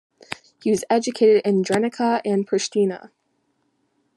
[0.63, 3.11] He was educated in Drenica and Prishtina.